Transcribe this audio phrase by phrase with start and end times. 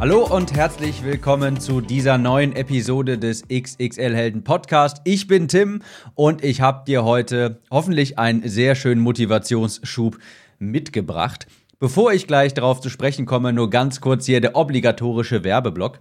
[0.00, 5.00] Hallo und herzlich willkommen zu dieser neuen Episode des XXL Helden Podcast.
[5.04, 5.82] Ich bin Tim
[6.14, 10.18] und ich habe dir heute hoffentlich einen sehr schönen Motivationsschub
[10.58, 11.46] mitgebracht.
[11.78, 16.00] Bevor ich gleich darauf zu sprechen komme, nur ganz kurz hier der obligatorische Werbeblock.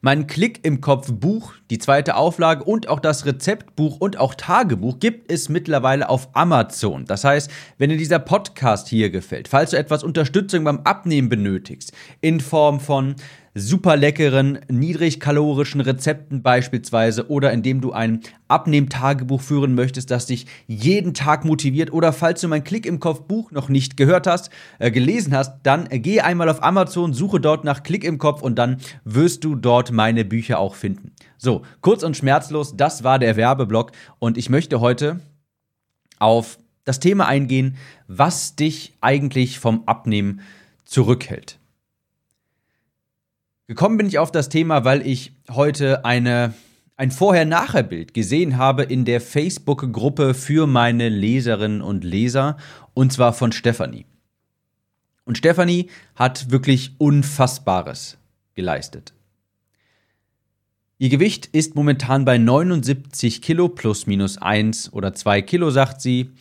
[0.00, 4.98] Mein Klick im Kopf Buch, die zweite Auflage und auch das Rezeptbuch und auch Tagebuch
[4.98, 7.04] gibt es mittlerweile auf Amazon.
[7.04, 11.92] Das heißt, wenn dir dieser Podcast hier gefällt, falls du etwas Unterstützung beim Abnehmen benötigst,
[12.20, 13.16] in Form von
[13.54, 21.14] super leckeren, niedrigkalorischen Rezepten beispielsweise oder indem du ein Abnehmtagebuch führen möchtest, das dich jeden
[21.14, 24.90] Tag motiviert oder falls du mein Klick im Kopf Buch noch nicht gehört hast, äh,
[24.90, 28.56] gelesen hast, dann äh, geh einmal auf Amazon, suche dort nach Klick im Kopf und
[28.56, 31.12] dann wirst du dort meine Bücher auch finden.
[31.38, 35.20] So, kurz und schmerzlos, das war der Werbeblock und ich möchte heute
[36.18, 37.76] auf das Thema eingehen,
[38.08, 40.40] was dich eigentlich vom Abnehmen
[40.84, 41.58] zurückhält.
[43.66, 46.52] Gekommen bin ich auf das Thema, weil ich heute eine,
[46.96, 52.58] ein Vorher-Nachher-Bild gesehen habe in der Facebook-Gruppe für meine Leserinnen und Leser,
[52.92, 54.04] und zwar von Stefanie.
[55.24, 58.18] Und Stefanie hat wirklich Unfassbares
[58.52, 59.14] geleistet.
[60.98, 66.32] Ihr Gewicht ist momentan bei 79 Kilo plus minus 1 oder 2 Kilo, sagt sie.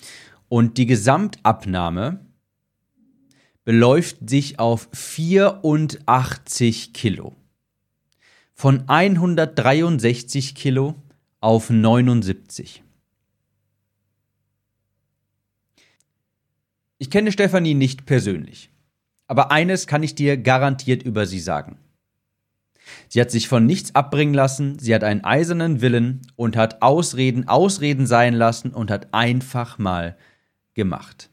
[0.49, 2.19] Und die Gesamtabnahme
[3.65, 7.35] beläuft sich auf 84 Kilo.
[8.53, 10.95] Von 163 Kilo
[11.39, 12.83] auf 79.
[16.97, 18.69] Ich kenne Stefanie nicht persönlich,
[19.27, 21.77] aber eines kann ich dir garantiert über sie sagen.
[23.09, 27.47] Sie hat sich von nichts abbringen lassen, sie hat einen eisernen Willen und hat Ausreden
[27.47, 30.17] Ausreden sein lassen und hat einfach mal
[30.73, 31.29] gemacht.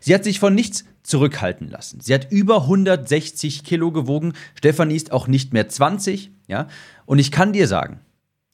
[0.00, 2.00] Sie hat sich von nichts zurückhalten lassen.
[2.00, 4.34] Sie hat über 160 Kilo gewogen.
[4.54, 6.68] Stefanie ist auch nicht mehr 20, ja.
[7.06, 8.00] Und ich kann dir sagen,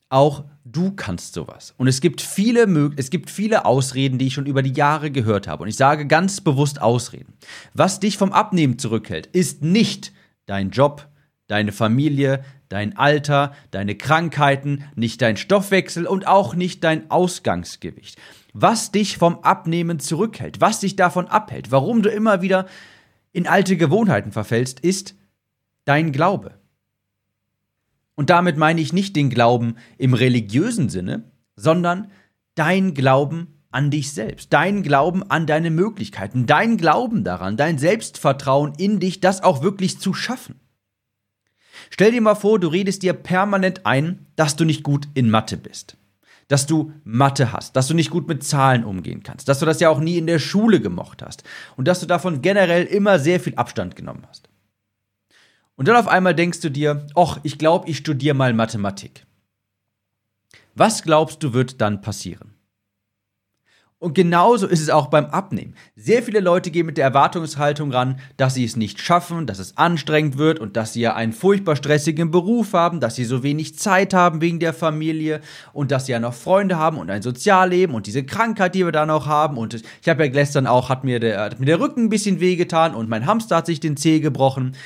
[0.09, 1.75] auch du kannst sowas.
[1.77, 5.49] Und es gibt viele, es gibt viele Ausreden, die ich schon über die Jahre gehört
[5.49, 5.63] habe.
[5.63, 7.35] Und ich sage ganz bewusst Ausreden.
[7.75, 10.13] Was dich vom Abnehmen zurückhält, ist nicht
[10.47, 11.09] dein Job,
[11.47, 18.19] deine Familie, dein Alter, deine Krankheiten, nicht dein Stoffwechsel und auch nicht dein Ausgangsgewicht
[18.55, 22.67] was dich vom Abnehmen zurückhält, was dich davon abhält, warum du immer wieder
[23.33, 25.17] in alte Gewohnheiten verfällst, ist
[25.85, 26.55] dein Glaube.
[28.15, 32.13] Und damit meine ich nicht den Glauben im religiösen Sinne, sondern
[32.55, 38.75] dein Glauben an dich selbst, dein Glauben an deine Möglichkeiten, dein Glauben daran, dein Selbstvertrauen
[38.79, 40.61] in dich, das auch wirklich zu schaffen.
[41.91, 45.57] Stell dir mal vor, du redest dir permanent ein, dass du nicht gut in Mathe
[45.57, 45.97] bist
[46.49, 49.81] dass du Mathe hast, dass du nicht gut mit Zahlen umgehen kannst, dass du das
[49.81, 51.45] ja auch nie in der Schule gemocht hast
[51.77, 54.49] und dass du davon generell immer sehr viel Abstand genommen hast.
[55.77, 59.27] Und dann auf einmal denkst du dir, ach, ich glaube, ich studiere mal Mathematik.
[60.75, 62.54] Was glaubst du wird dann passieren?
[64.05, 65.73] Und genauso ist es auch beim Abnehmen.
[65.97, 69.79] Sehr viele Leute gehen mit der Erwartungshaltung ran, dass sie es nicht schaffen, dass es
[69.79, 73.79] anstrengend wird und dass sie ja einen furchtbar stressigen Beruf haben, dass sie so wenig
[73.79, 75.41] Zeit haben wegen der Familie
[75.73, 78.93] und dass sie ja noch Freunde haben und ein Sozialleben und diese Krankheit, die wir
[78.93, 79.57] da noch haben.
[79.57, 82.41] Und ich habe ja gestern auch, hat mir, der, hat mir der Rücken ein bisschen
[82.41, 84.77] wehgetan und mein Hamster hat sich den Zeh gebrochen.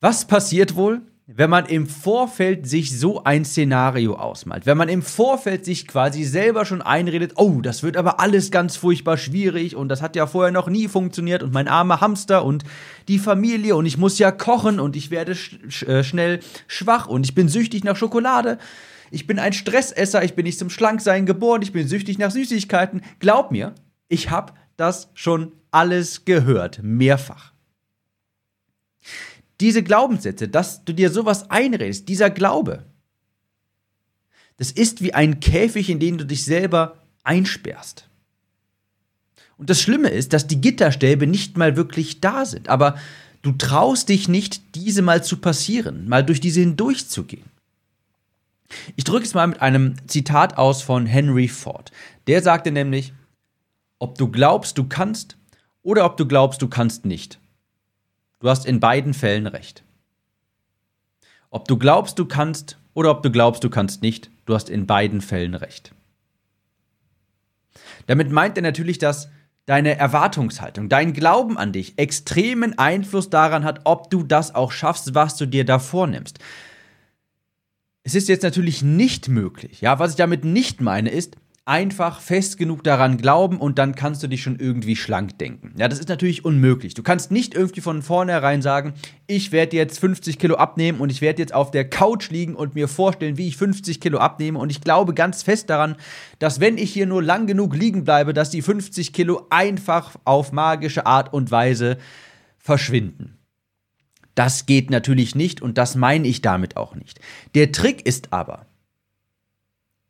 [0.00, 5.02] Was passiert wohl, wenn man im Vorfeld sich so ein Szenario ausmalt, wenn man im
[5.02, 9.88] Vorfeld sich quasi selber schon einredet, oh, das wird aber alles ganz furchtbar schwierig und
[9.88, 12.64] das hat ja vorher noch nie funktioniert und mein armer Hamster und
[13.06, 17.06] die Familie und ich muss ja kochen und ich werde sch sch äh, schnell schwach
[17.06, 18.58] und ich bin süchtig nach Schokolade.
[19.12, 23.02] Ich bin ein Stressesser, ich bin nicht zum Schlanksein geboren, ich bin süchtig nach Süßigkeiten.
[23.20, 23.74] Glaub mir,
[24.08, 27.51] ich habe das schon alles gehört, mehrfach
[29.60, 32.84] diese Glaubenssätze, dass du dir sowas einredest, dieser Glaube,
[34.56, 38.08] das ist wie ein Käfig, in den du dich selber einsperrst.
[39.56, 42.96] Und das Schlimme ist, dass die Gitterstäbe nicht mal wirklich da sind, aber
[43.42, 47.44] du traust dich nicht, diese mal zu passieren, mal durch diese hindurchzugehen.
[48.96, 51.92] Ich drücke es mal mit einem Zitat aus von Henry Ford.
[52.26, 53.12] Der sagte nämlich,
[53.98, 55.36] ob du glaubst, du kannst
[55.82, 57.38] oder ob du glaubst, du kannst nicht.
[58.42, 59.84] Du hast in beiden Fällen recht.
[61.50, 64.88] Ob du glaubst, du kannst oder ob du glaubst, du kannst nicht, du hast in
[64.88, 65.94] beiden Fällen recht.
[68.08, 69.28] Damit meint er natürlich, dass
[69.66, 75.14] deine Erwartungshaltung, dein Glauben an dich extremen Einfluss daran hat, ob du das auch schaffst,
[75.14, 76.40] was du dir da vornimmst.
[78.02, 79.82] Es ist jetzt natürlich nicht möglich.
[79.82, 84.22] Ja, was ich damit nicht meine, ist, einfach fest genug daran glauben und dann kannst
[84.22, 85.72] du dich schon irgendwie schlank denken.
[85.76, 86.94] Ja, das ist natürlich unmöglich.
[86.94, 88.94] Du kannst nicht irgendwie von vornherein sagen,
[89.28, 92.74] ich werde jetzt 50 Kilo abnehmen und ich werde jetzt auf der Couch liegen und
[92.74, 94.58] mir vorstellen, wie ich 50 Kilo abnehme.
[94.58, 95.94] Und ich glaube ganz fest daran,
[96.40, 100.50] dass wenn ich hier nur lang genug liegen bleibe, dass die 50 Kilo einfach auf
[100.50, 101.96] magische Art und Weise
[102.58, 103.38] verschwinden.
[104.34, 107.20] Das geht natürlich nicht und das meine ich damit auch nicht.
[107.54, 108.66] Der Trick ist aber,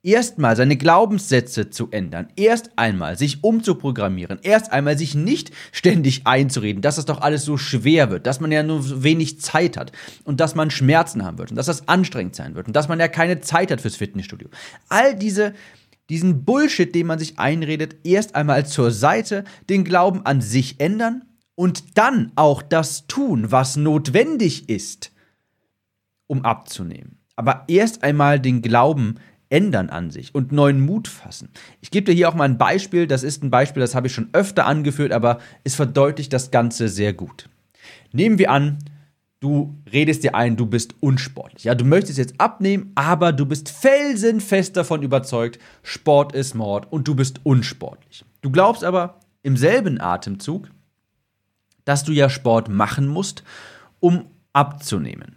[0.02, 6.82] erstmal seine Glaubenssätze zu ändern, erst einmal sich umzuprogrammieren, erst einmal sich nicht ständig einzureden,
[6.82, 9.92] dass das doch alles so schwer wird, dass man ja nur so wenig Zeit hat
[10.24, 12.98] und dass man Schmerzen haben wird und dass das anstrengend sein wird und dass man
[12.98, 14.48] ja keine Zeit hat fürs Fitnessstudio.
[14.88, 15.54] All diese
[16.10, 21.24] diesen Bullshit, den man sich einredet, erst einmal zur Seite, den Glauben an sich ändern
[21.54, 25.12] und dann auch das tun, was notwendig ist,
[26.26, 27.18] um abzunehmen.
[27.36, 29.20] Aber erst einmal den Glauben
[29.52, 31.50] ändern an sich und neuen Mut fassen.
[31.82, 34.14] Ich gebe dir hier auch mal ein Beispiel, das ist ein Beispiel, das habe ich
[34.14, 37.50] schon öfter angeführt, aber es verdeutlicht das Ganze sehr gut.
[38.12, 38.78] Nehmen wir an,
[39.40, 41.64] du redest dir ein, du bist unsportlich.
[41.64, 47.06] Ja, du möchtest jetzt abnehmen, aber du bist felsenfest davon überzeugt, Sport ist Mord und
[47.06, 48.24] du bist unsportlich.
[48.40, 50.70] Du glaubst aber im selben Atemzug,
[51.84, 53.44] dass du ja Sport machen musst,
[54.00, 55.36] um abzunehmen.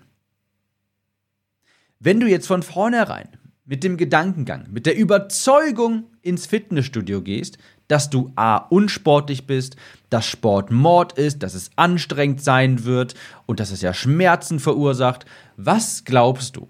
[2.00, 3.28] Wenn du jetzt von vornherein
[3.66, 7.58] mit dem Gedankengang, mit der Überzeugung ins Fitnessstudio gehst,
[7.88, 9.76] dass du A unsportlich bist,
[10.10, 13.16] dass Sport Mord ist, dass es anstrengend sein wird
[13.46, 15.26] und dass es ja Schmerzen verursacht,
[15.58, 16.68] was glaubst du?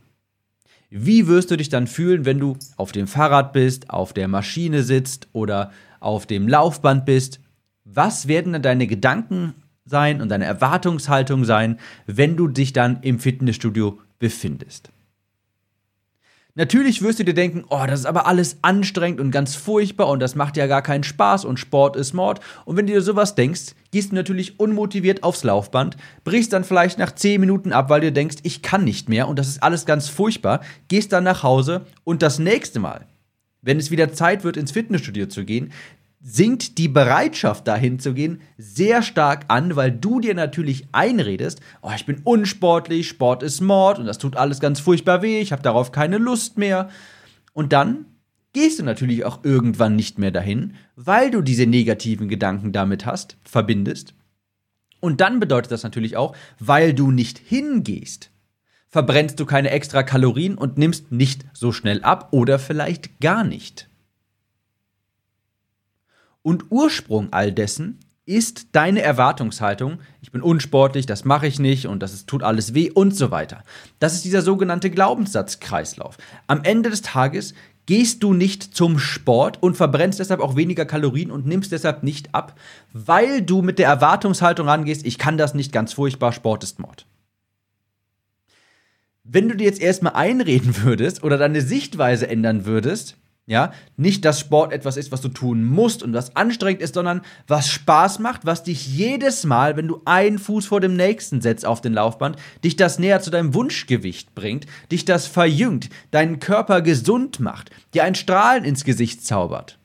[0.89, 4.83] Wie wirst du dich dann fühlen, wenn du auf dem Fahrrad bist, auf der Maschine
[4.83, 7.39] sitzt oder auf dem Laufband bist?
[7.83, 13.19] Was werden dann deine Gedanken sein und deine Erwartungshaltung sein, wenn du dich dann im
[13.19, 14.92] Fitnessstudio befindest?
[16.57, 20.22] Natürlich wirst du dir denken, oh, das ist aber alles anstrengend und ganz furchtbar und
[20.22, 22.40] das macht ja gar keinen Spaß und Sport ist Mord.
[22.63, 26.98] Und wenn du dir sowas denkst, gehst du natürlich unmotiviert aufs Laufband, brichst dann vielleicht
[26.98, 29.86] nach 10 Minuten ab, weil du denkst, ich kann nicht mehr und das ist alles
[29.86, 33.06] ganz furchtbar, gehst dann nach Hause und das nächste Mal,
[33.62, 35.74] wenn es wieder Zeit wird, ins Fitnessstudio zu gehen,
[36.21, 41.91] sinkt die Bereitschaft dahin zu gehen sehr stark an, weil du dir natürlich einredest, oh,
[41.95, 45.62] ich bin unsportlich, Sport ist Mord und das tut alles ganz furchtbar weh, ich habe
[45.62, 46.89] darauf keine Lust mehr.
[47.53, 48.06] Und dann
[48.53, 53.38] gehst du natürlich auch irgendwann nicht mehr dahin, weil du diese negativen Gedanken damit hast,
[53.44, 54.13] verbindest.
[55.01, 58.31] Und dann bedeutet das natürlich auch, weil du nicht hingehst,
[58.88, 63.89] verbrennst du keine extra Kalorien und nimmst nicht so schnell ab oder vielleicht gar nicht.
[66.45, 67.97] Und Ursprung all dessen
[68.27, 72.75] ist deine Erwartungshaltung, ich bin unsportlich, das mache ich nicht und das ist, tut alles
[72.75, 73.63] weh und so weiter.
[73.97, 76.19] Das ist dieser sogenannte Glaubenssatzkreislauf.
[76.45, 77.56] Am Ende des Tages
[77.88, 82.36] gehst du nicht zum Sport und verbrennst deshalb auch weniger Kalorien und nimmst deshalb nicht
[82.36, 82.59] ab,
[82.94, 87.07] weil du mit der Erwartungshaltung rangehst, ich kann das nicht ganz furchtbar, Sport ist Mord.
[89.23, 94.40] Wenn du dir jetzt erstmal einreden würdest oder deine Sichtweise ändern würdest, ja, nicht, dass
[94.40, 98.45] Sport etwas ist, was du tun musst und was anstrengend ist, sondern was Spaß macht,
[98.47, 102.37] was dich jedes Mal, wenn du einen Fuß vor dem nächsten setzt auf den Laufband,
[102.64, 108.04] dich das näher zu deinem Wunschgewicht bringt, dich das verjüngt, deinen Körper gesund macht, dir
[108.04, 109.78] ein Strahlen ins Gesicht zaubert,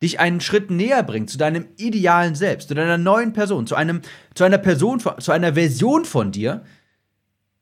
[0.00, 4.02] dich einen Schritt näher bringt zu deinem idealen Selbst, zu deiner neuen Person, zu einem,
[4.36, 6.62] zu einer Person, zu einer Version von dir,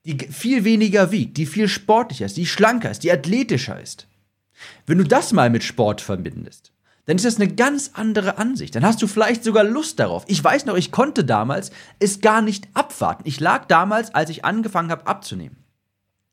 [0.05, 4.09] die viel weniger wiegt, die viel sportlicher ist, die schlanker ist, die athletischer ist.
[4.87, 6.73] Wenn du das mal mit Sport verbindest,
[7.07, 8.75] dann ist das eine ganz andere Ansicht.
[8.75, 10.25] Dann hast du vielleicht sogar Lust darauf.
[10.29, 13.23] Ich weiß noch, ich konnte damals es gar nicht abwarten.
[13.27, 15.62] Ich lag damals, als ich angefangen habe abzunehmen,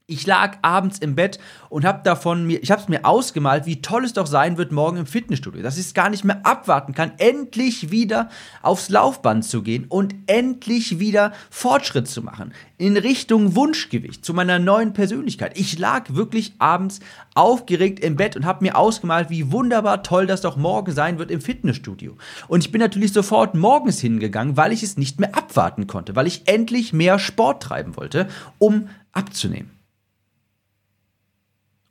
[0.10, 1.40] ich lag abends im Bett
[1.70, 4.72] und habe davon mir, ich habe es mir ausgemalt, wie toll es doch sein wird
[4.72, 8.30] morgen im Fitnessstudio, dass ich es gar nicht mehr abwarten kann, endlich wieder
[8.62, 14.58] aufs Laufband zu gehen und endlich wieder Fortschritt zu machen in Richtung Wunschgewicht zu meiner
[14.58, 15.58] neuen Persönlichkeit.
[15.60, 17.02] Ich lag wirklich abends
[17.36, 21.30] aufgeregt im Bett und habe mir ausgemalt, wie wunderbar toll das doch morgen sein wird
[21.30, 22.18] im Fitnessstudio.
[22.48, 26.28] Und ich bin natürlich sofort morgens hingegangen, weil ich es nicht mehr abwarten konnte, weil
[26.28, 29.79] ich endlich mehr Sport treiben wollte, um abzunehmen.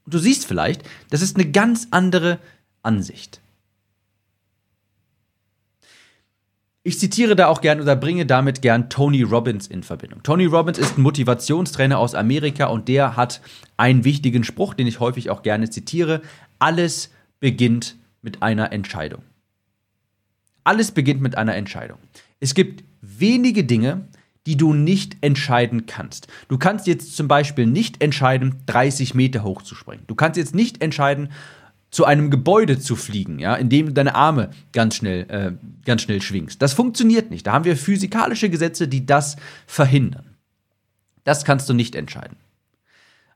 [0.09, 2.39] Und du siehst vielleicht, das ist eine ganz andere
[2.83, 3.43] Ansicht.
[6.83, 10.23] Ich zitiere da auch gern oder bringe damit gern Tony Robbins in Verbindung.
[10.23, 13.43] Tony Robbins ist ein Motivationstrainer aus Amerika und der hat
[13.77, 16.23] einen wichtigen Spruch, den ich häufig auch gerne zitiere.
[16.59, 19.21] Alles beginnt mit einer Entscheidung.
[20.65, 21.99] Alles beginnt mit einer Entscheidung.
[22.41, 24.09] Es gibt wenige Dinge,
[24.49, 26.27] die du nicht entscheiden kannst.
[26.49, 30.05] Du kannst jetzt zum Beispiel nicht entscheiden, 30 Meter hoch zu springen.
[30.07, 31.29] Du kannst jetzt nicht entscheiden,
[31.91, 35.53] zu einem Gebäude zu fliegen, ja, indem du deine Arme ganz schnell, äh,
[35.85, 36.63] ganz schnell schwingst.
[36.63, 37.47] Das funktioniert nicht.
[37.47, 39.37] Da haben wir physikalische Gesetze, die das
[39.67, 40.35] verhindern.
[41.25, 42.39] Das kannst du nicht entscheiden.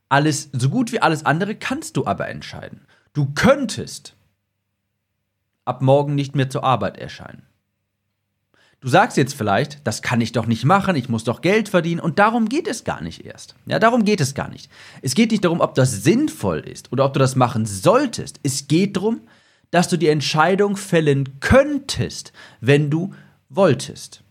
[0.09, 2.87] Alles, so gut wie alles andere kannst du aber entscheiden.
[3.13, 4.17] Du könntest
[5.67, 7.43] ab morgen nicht mehr zur Arbeit erscheinen.
[8.83, 12.01] Du sagst jetzt vielleicht, das kann ich doch nicht machen, ich muss doch Geld verdienen
[12.01, 13.55] und darum geht es gar nicht erst.
[13.65, 14.69] Ja, darum geht es gar nicht.
[15.03, 18.41] Es geht nicht darum, ob das sinnvoll ist oder ob du das machen solltest.
[18.43, 19.21] Es geht darum,
[19.71, 23.15] dass du die Entscheidung fällen könntest, wenn du
[23.49, 24.25] wolltest.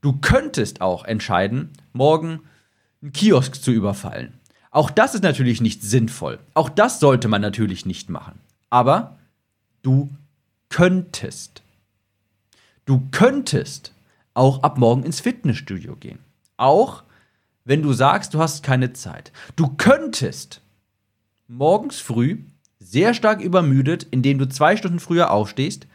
[0.00, 2.42] Du könntest auch entscheiden, morgen
[3.02, 4.34] einen Kiosk zu überfallen.
[4.70, 6.38] Auch das ist natürlich nicht sinnvoll.
[6.54, 8.38] Auch das sollte man natürlich nicht machen.
[8.70, 9.18] Aber
[9.82, 10.08] du
[10.68, 11.62] könntest.
[12.88, 13.92] Du könntest
[14.32, 16.20] auch ab morgen ins Fitnessstudio gehen.
[16.56, 17.02] Auch
[17.66, 19.30] wenn du sagst, du hast keine Zeit.
[19.56, 20.62] Du könntest
[21.48, 22.38] morgens früh,
[22.78, 25.86] sehr stark übermüdet, indem du zwei Stunden früher aufstehst,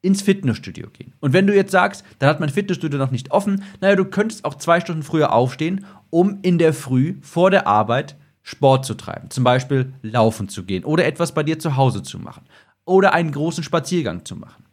[0.00, 1.12] ins Fitnessstudio gehen.
[1.20, 4.46] Und wenn du jetzt sagst, dann hat mein Fitnessstudio noch nicht offen, naja, du könntest
[4.46, 9.28] auch zwei Stunden früher aufstehen, um in der Früh vor der Arbeit Sport zu treiben.
[9.28, 12.46] Zum Beispiel laufen zu gehen oder etwas bei dir zu Hause zu machen
[12.86, 14.64] oder einen großen Spaziergang zu machen.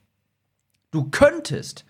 [0.92, 1.86] Du könntest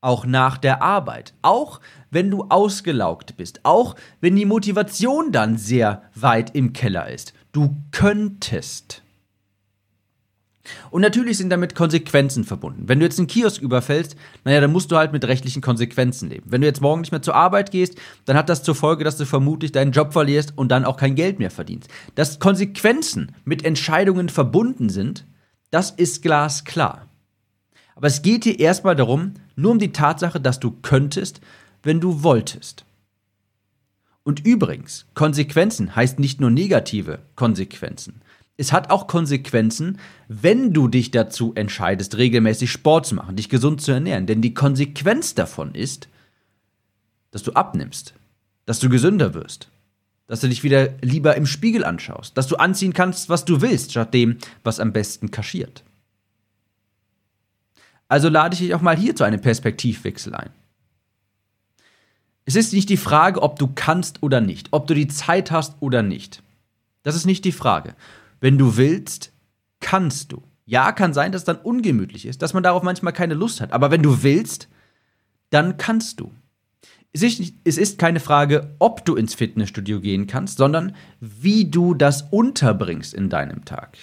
[0.00, 1.80] auch nach der Arbeit, auch
[2.10, 7.32] wenn du ausgelaugt bist, auch wenn die Motivation dann sehr weit im Keller ist.
[7.52, 9.02] Du könntest.
[10.90, 12.88] Und natürlich sind damit Konsequenzen verbunden.
[12.88, 16.44] Wenn du jetzt einen Kiosk überfällst, naja, dann musst du halt mit rechtlichen Konsequenzen leben.
[16.50, 19.16] Wenn du jetzt morgen nicht mehr zur Arbeit gehst, dann hat das zur Folge, dass
[19.16, 21.88] du vermutlich deinen Job verlierst und dann auch kein Geld mehr verdienst.
[22.14, 25.26] Dass Konsequenzen mit Entscheidungen verbunden sind,
[25.70, 27.07] das ist glasklar.
[27.98, 31.40] Aber es geht hier erstmal darum, nur um die Tatsache, dass du könntest,
[31.82, 32.84] wenn du wolltest.
[34.22, 38.22] Und übrigens, Konsequenzen heißt nicht nur negative Konsequenzen.
[38.56, 43.80] Es hat auch Konsequenzen, wenn du dich dazu entscheidest, regelmäßig Sport zu machen, dich gesund
[43.80, 44.26] zu ernähren.
[44.26, 46.08] Denn die Konsequenz davon ist,
[47.32, 48.14] dass du abnimmst,
[48.64, 49.70] dass du gesünder wirst,
[50.28, 53.90] dass du dich wieder lieber im Spiegel anschaust, dass du anziehen kannst, was du willst,
[53.90, 55.82] statt dem, was am besten kaschiert.
[58.08, 60.50] Also lade ich dich auch mal hier zu einem Perspektivwechsel ein.
[62.46, 65.76] Es ist nicht die Frage, ob du kannst oder nicht, ob du die Zeit hast
[65.80, 66.42] oder nicht.
[67.02, 67.94] Das ist nicht die Frage.
[68.40, 69.32] Wenn du willst,
[69.80, 70.42] kannst du.
[70.64, 73.72] Ja, kann sein, dass es dann ungemütlich ist, dass man darauf manchmal keine Lust hat.
[73.72, 74.68] Aber wenn du willst,
[75.50, 76.32] dann kannst du.
[77.12, 81.94] Es ist, es ist keine Frage, ob du ins Fitnessstudio gehen kannst, sondern wie du
[81.94, 83.96] das unterbringst in deinem Tag.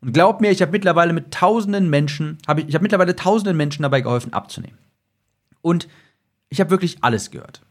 [0.00, 3.56] Und glaub mir, ich habe mittlerweile mit tausenden Menschen, hab ich, ich habe mittlerweile tausenden
[3.56, 4.78] Menschen dabei geholfen, abzunehmen.
[5.60, 5.88] Und
[6.50, 7.62] ich habe wirklich alles gehört.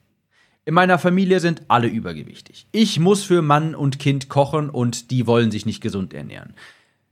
[0.66, 2.68] In meiner Familie sind alle übergewichtig.
[2.74, 6.54] Ich muss für Mann und Kind kochen und die wollen sich nicht gesund ernähren.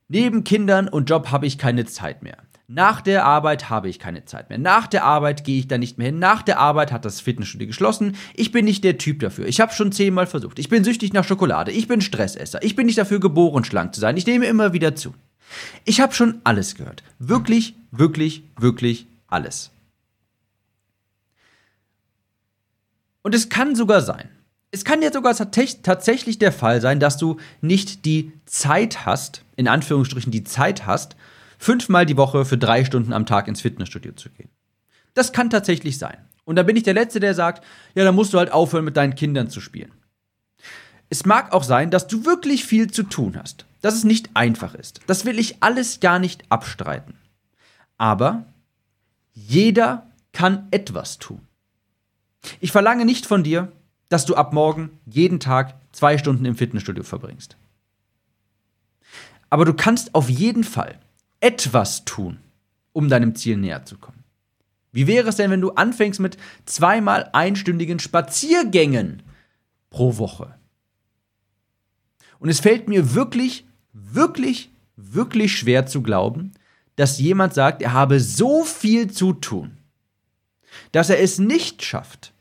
[0.10, 2.38] Neben Kindern und Job habe ich keine Zeit mehr.
[2.68, 4.58] Nach der Arbeit habe ich keine Zeit mehr.
[4.58, 6.18] Nach der Arbeit gehe ich da nicht mehr hin.
[6.18, 8.16] Nach der Arbeit hat das Fitnessstudio geschlossen.
[8.34, 9.46] Ich bin nicht der Typ dafür.
[9.46, 10.58] Ich habe schon zehnmal versucht.
[10.58, 11.72] Ich bin süchtig nach Schokolade.
[11.72, 12.64] Ich bin Stressesser.
[12.64, 14.18] Ich bin nicht dafür geboren, schlank zu sein.
[14.18, 15.14] Ich nehme immer wieder zu.
[15.84, 17.04] Ich habe schon alles gehört.
[17.20, 19.70] Wirklich, wirklich, wirklich alles.
[23.22, 24.30] Und es kann sogar sein,
[24.76, 29.70] es kann ja sogar tatsächlich der Fall sein, dass du nicht die Zeit hast, in
[29.70, 31.16] Anführungsstrichen die Zeit hast,
[31.58, 34.50] fünfmal die Woche für drei Stunden am Tag ins Fitnessstudio zu gehen.
[35.14, 36.18] Das kann tatsächlich sein.
[36.44, 37.64] Und da bin ich der Letzte, der sagt,
[37.96, 39.92] ja, dann musst du halt aufhören, mit deinen Kindern zu spielen.
[41.10, 44.74] Es mag auch sein, dass du wirklich viel zu tun hast, dass es nicht einfach
[44.76, 45.02] ist.
[45.08, 47.16] Das will ich alles gar nicht abstreiten.
[47.98, 48.46] Aber
[49.34, 51.42] jeder kann etwas tun.
[52.60, 53.72] Ich verlange nicht von dir,
[54.10, 57.56] dass du ab morgen jeden Tag zwei Stunden im Fitnessstudio verbringst.
[59.50, 61.00] Aber du kannst auf jeden Fall
[61.40, 62.40] etwas tun,
[62.94, 64.24] um deinem Ziel näher zu kommen.
[64.92, 69.24] Wie wäre es denn, wenn du anfängst mit zweimal einstündigen Spaziergängen
[69.90, 70.56] pro Woche?
[72.40, 76.54] Und es fällt mir wirklich, wirklich, wirklich schwer zu glauben,
[76.96, 79.78] dass jemand sagt, er habe so viel zu tun,
[80.92, 82.34] dass er es nicht schafft,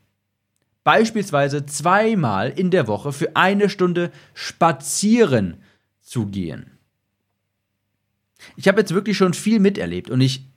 [0.85, 5.57] beispielsweise zweimal in der Woche für eine Stunde spazieren
[6.01, 6.74] zu gehen.
[8.55, 10.47] Ich habe jetzt wirklich schon viel miterlebt und ich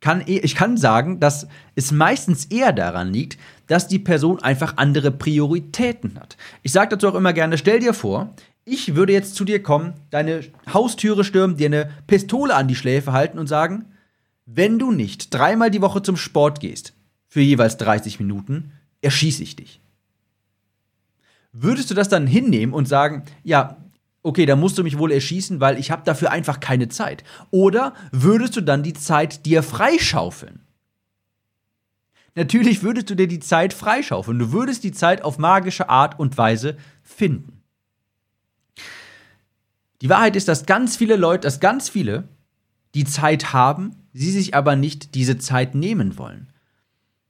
[0.00, 3.38] kann, eh, ich kann sagen, dass es meistens eher daran liegt,
[3.68, 6.36] dass die Person einfach andere Prioritäten hat.
[6.62, 9.94] Ich sage dazu auch immer gerne, stell dir vor, ich würde jetzt zu dir kommen,
[10.10, 10.42] deine
[10.72, 13.86] Haustüre stürmen, dir eine Pistole an die Schläfe halten und sagen,
[14.46, 16.94] wenn du nicht dreimal die Woche zum Sport gehst,
[17.28, 19.80] für jeweils 30 Minuten, erschieße ich dich.
[21.52, 23.76] Würdest du das dann hinnehmen und sagen, ja,
[24.22, 27.24] okay, da musst du mich wohl erschießen, weil ich habe dafür einfach keine Zeit.
[27.50, 30.60] Oder würdest du dann die Zeit dir freischaufeln?
[32.34, 34.38] Natürlich würdest du dir die Zeit freischaufeln.
[34.38, 37.62] Du würdest die Zeit auf magische Art und Weise finden.
[40.00, 42.28] Die Wahrheit ist, dass ganz viele Leute, dass ganz viele
[42.94, 46.48] die Zeit haben, sie sich aber nicht diese Zeit nehmen wollen.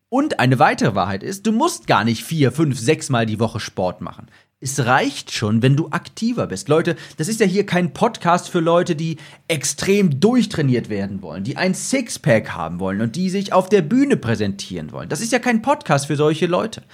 [0.08, 3.60] Und eine weitere Wahrheit ist, du musst gar nicht vier, fünf, sechs Mal die Woche
[3.60, 4.26] Sport machen.
[4.64, 6.68] Es reicht schon, wenn du aktiver bist.
[6.68, 9.16] Leute, das ist ja hier kein Podcast für Leute, die
[9.48, 14.16] extrem durchtrainiert werden wollen, die ein Sixpack haben wollen und die sich auf der Bühne
[14.16, 15.08] präsentieren wollen.
[15.08, 16.84] Das ist ja kein Podcast für solche Leute.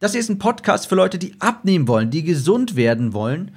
[0.00, 3.50] Das hier ist ein Podcast für Leute, die abnehmen wollen, die gesund werden wollen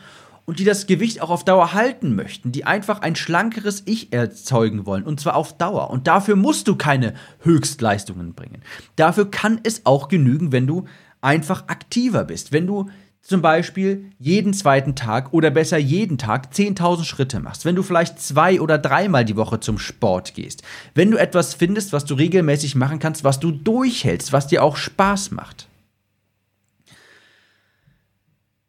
[0.43, 4.85] und die das Gewicht auch auf Dauer halten möchten, die einfach ein schlankeres Ich erzeugen
[4.85, 5.91] wollen und zwar auf Dauer.
[5.91, 8.63] Und dafür musst du keine Höchstleistungen bringen.
[8.97, 10.89] Dafür kann es auch genügen, wenn du
[11.21, 12.89] einfach aktiver bist, wenn du
[13.21, 18.19] zum Beispiel jeden zweiten Tag oder besser jeden Tag 10.000 Schritte machst, wenn du vielleicht
[18.19, 20.63] zwei oder dreimal die Woche zum Sport gehst,
[20.95, 24.75] wenn du etwas findest, was du regelmäßig machen kannst, was du durchhältst, was dir auch
[24.75, 25.67] Spaß macht.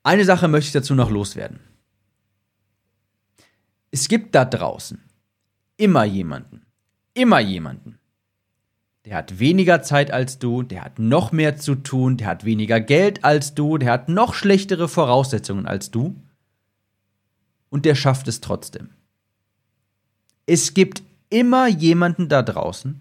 [0.03, 1.61] Eine Sache möchte ich dazu noch loswerden.
[3.91, 5.03] Es gibt da draußen
[5.77, 6.67] immer jemanden,
[7.15, 7.99] immer jemanden,
[9.05, 12.81] der hat weniger Zeit als du, der hat noch mehr zu tun, der hat weniger
[12.81, 16.15] Geld als du, der hat noch schlechtere Voraussetzungen als du
[17.69, 18.91] und der schafft es trotzdem.
[20.47, 23.01] Es gibt immer jemanden da draußen,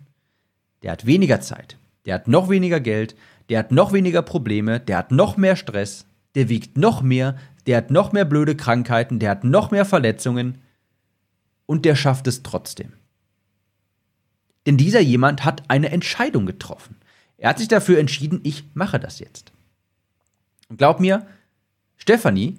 [0.82, 3.16] der hat weniger Zeit, der hat noch weniger Geld,
[3.50, 7.38] der hat noch weniger Probleme, der hat noch mehr Stress, der wiegt noch mehr,
[7.68, 10.60] der hat noch mehr blöde Krankheiten, der hat noch mehr Verletzungen
[11.68, 12.94] und der schafft es trotzdem.
[14.66, 16.96] Denn dieser jemand hat eine Entscheidung getroffen.
[17.38, 19.52] Er hat sich dafür entschieden, ich mache das jetzt.
[20.70, 21.26] Und glaub mir,
[21.98, 22.58] Stefanie,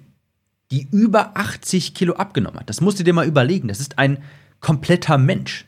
[0.71, 4.21] die über 80 Kilo abgenommen hat, das musst du dir mal überlegen, das ist ein
[4.59, 5.65] kompletter Mensch.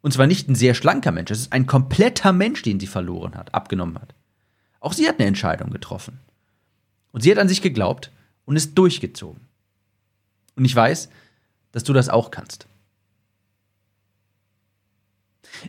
[0.00, 3.36] Und zwar nicht ein sehr schlanker Mensch, das ist ein kompletter Mensch, den sie verloren
[3.36, 4.14] hat, abgenommen hat.
[4.80, 6.20] Auch sie hat eine Entscheidung getroffen.
[7.12, 8.10] Und sie hat an sich geglaubt
[8.44, 9.40] und ist durchgezogen.
[10.56, 11.08] Und ich weiß,
[11.72, 12.66] dass du das auch kannst.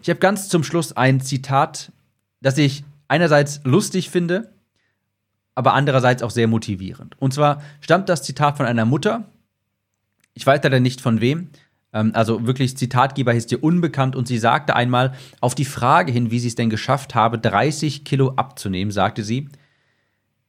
[0.01, 1.91] Ich habe ganz zum Schluss ein Zitat,
[2.41, 4.51] das ich einerseits lustig finde,
[5.55, 7.15] aber andererseits auch sehr motivierend.
[7.19, 9.25] Und zwar stammt das Zitat von einer Mutter.
[10.33, 11.49] Ich weiß leider nicht von wem.
[11.93, 16.29] Ähm, also wirklich, Zitatgeber ist ihr unbekannt und sie sagte einmal auf die Frage hin,
[16.29, 19.49] wie sie es denn geschafft habe, 30 Kilo abzunehmen, sagte sie,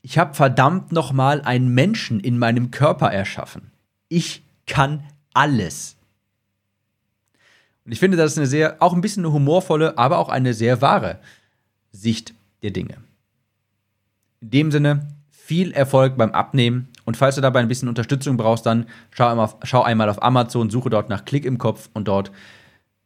[0.03, 3.73] ich habe verdammt nochmal einen Menschen in meinem Körper erschaffen.
[4.09, 5.97] Ich kann alles.
[7.87, 10.55] Und ich finde, das ist eine sehr, auch ein bisschen eine humorvolle, aber auch eine
[10.55, 11.21] sehr wahre
[11.93, 12.97] Sicht der Dinge.
[14.41, 16.89] In dem Sinne, viel Erfolg beim Abnehmen.
[17.05, 20.21] Und falls du dabei ein bisschen Unterstützung brauchst, dann schau einmal, auf, schau einmal auf
[20.21, 22.33] Amazon, suche dort nach Klick im Kopf und dort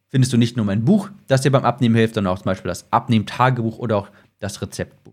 [0.09, 2.71] findest du nicht nur mein Buch, das dir beim Abnehmen hilft, sondern auch zum Beispiel
[2.71, 5.13] das Abnehmen-Tagebuch oder auch das Rezeptbuch.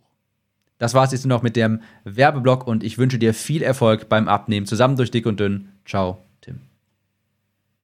[0.77, 4.30] Das war es jetzt noch mit dem Werbeblock und ich wünsche dir viel Erfolg beim
[4.30, 4.65] Abnehmen.
[4.65, 5.69] Zusammen durch dick und dünn.
[5.86, 6.23] Ciao,